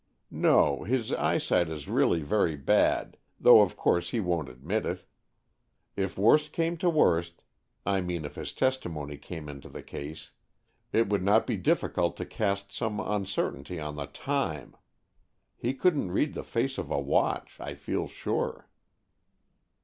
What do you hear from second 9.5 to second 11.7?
the case, it would not be